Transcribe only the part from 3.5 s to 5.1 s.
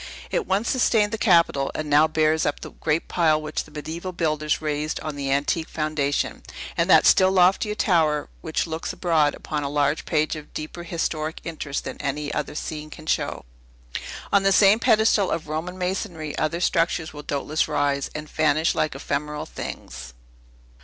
the mediaeval builders raised